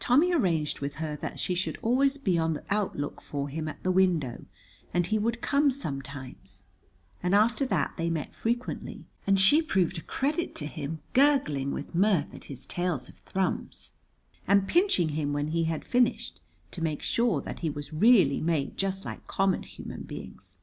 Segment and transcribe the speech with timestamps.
[0.00, 3.80] Tommy arranged with her that she should always be on the outlook for him at
[3.84, 4.44] the window,
[4.92, 6.64] and he would come sometimes,
[7.22, 11.94] and after that they met frequently, and she proved a credit to him, gurgling with
[11.94, 13.92] mirth at his tales of Thrums,
[14.48, 16.40] and pinching him when he had finished,
[16.72, 20.58] to make sure that he was really made just like common human beings.